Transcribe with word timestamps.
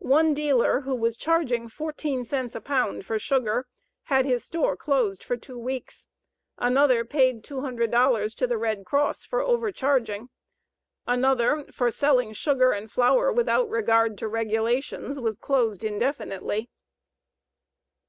One 0.00 0.34
dealer 0.34 0.80
who 0.80 0.92
was 0.96 1.16
charging 1.16 1.68
14 1.68 2.24
cents 2.24 2.56
a 2.56 2.60
pound 2.60 3.06
for 3.06 3.16
sugar 3.16 3.68
had 4.06 4.26
his 4.26 4.42
store 4.44 4.76
closed 4.76 5.22
for 5.22 5.36
2 5.36 5.56
weeks; 5.56 6.08
another 6.58 7.04
paid 7.04 7.44
$200 7.44 8.34
to 8.34 8.46
the 8.48 8.58
Red 8.58 8.84
Cross 8.84 9.24
for 9.26 9.40
overcharging; 9.40 10.30
another, 11.06 11.64
for 11.72 11.92
selling 11.92 12.32
sugar 12.32 12.72
and 12.72 12.90
flour 12.90 13.32
without 13.32 13.68
regard 13.70 14.18
to 14.18 14.26
regulations, 14.26 15.20
was 15.20 15.38
closed 15.38 15.84
indefinitely. 15.84 16.68